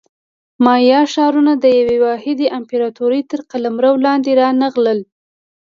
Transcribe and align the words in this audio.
مایا 0.65 1.01
ښارونه 1.13 1.53
د 1.57 1.65
یوې 1.79 1.97
واحدې 2.05 2.47
امپراتورۍ 2.57 3.21
تر 3.31 3.39
قلمرو 3.51 3.91
لاندې 4.05 4.31
رانغلل. 4.41 4.99